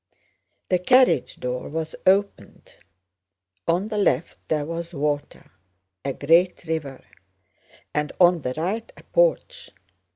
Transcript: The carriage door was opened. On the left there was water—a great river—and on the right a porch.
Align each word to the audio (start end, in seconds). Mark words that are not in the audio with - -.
The 0.69 0.79
carriage 0.79 1.35
door 1.35 1.69
was 1.69 1.93
opened. 2.07 2.73
On 3.67 3.89
the 3.89 3.99
left 3.99 4.39
there 4.47 4.65
was 4.65 4.95
water—a 4.95 6.13
great 6.13 6.63
river—and 6.65 8.11
on 8.19 8.41
the 8.41 8.55
right 8.57 8.91
a 8.97 9.03
porch. 9.03 9.69